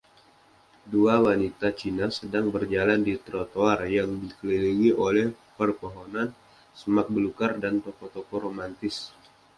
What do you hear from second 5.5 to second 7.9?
pepohonan, semak belukar, dan